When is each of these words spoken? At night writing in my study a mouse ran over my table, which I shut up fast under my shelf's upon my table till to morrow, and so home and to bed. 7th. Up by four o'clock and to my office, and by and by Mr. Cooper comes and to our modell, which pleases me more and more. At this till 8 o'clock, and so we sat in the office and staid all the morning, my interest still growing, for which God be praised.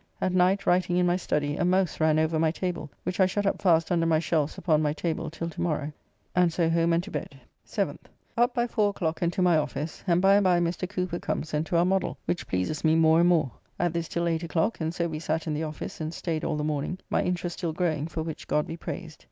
At 0.19 0.33
night 0.33 0.65
writing 0.65 0.97
in 0.97 1.05
my 1.05 1.15
study 1.15 1.57
a 1.57 1.63
mouse 1.63 1.99
ran 1.99 2.17
over 2.17 2.39
my 2.39 2.49
table, 2.49 2.89
which 3.03 3.19
I 3.19 3.27
shut 3.27 3.45
up 3.45 3.61
fast 3.61 3.91
under 3.91 4.07
my 4.07 4.17
shelf's 4.17 4.57
upon 4.57 4.81
my 4.81 4.93
table 4.93 5.29
till 5.29 5.47
to 5.51 5.61
morrow, 5.61 5.91
and 6.35 6.51
so 6.51 6.71
home 6.71 6.91
and 6.91 7.03
to 7.03 7.11
bed. 7.11 7.39
7th. 7.67 8.05
Up 8.35 8.51
by 8.55 8.65
four 8.65 8.89
o'clock 8.89 9.21
and 9.21 9.31
to 9.33 9.43
my 9.43 9.57
office, 9.57 10.03
and 10.07 10.19
by 10.19 10.37
and 10.37 10.43
by 10.43 10.59
Mr. 10.59 10.89
Cooper 10.89 11.19
comes 11.19 11.53
and 11.53 11.67
to 11.67 11.77
our 11.77 11.85
modell, 11.85 12.17
which 12.25 12.47
pleases 12.47 12.83
me 12.83 12.95
more 12.95 13.19
and 13.19 13.29
more. 13.29 13.51
At 13.77 13.93
this 13.93 14.07
till 14.07 14.27
8 14.27 14.41
o'clock, 14.41 14.81
and 14.81 14.91
so 14.91 15.07
we 15.07 15.19
sat 15.19 15.45
in 15.45 15.53
the 15.53 15.61
office 15.65 16.01
and 16.01 16.11
staid 16.11 16.43
all 16.43 16.57
the 16.57 16.63
morning, 16.63 16.97
my 17.11 17.21
interest 17.21 17.59
still 17.59 17.71
growing, 17.71 18.07
for 18.07 18.23
which 18.23 18.47
God 18.47 18.65
be 18.65 18.77
praised. 18.77 19.19